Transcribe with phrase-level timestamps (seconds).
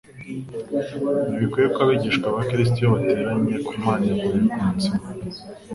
[1.29, 5.01] Ntibikwiriye ko abigishwa ba Kristo iyo bateraniye kumanyagurirwa umutsima,